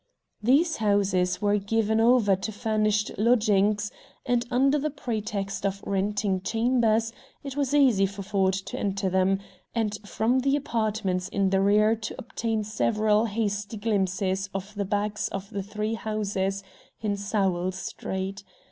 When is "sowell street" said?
17.15-18.43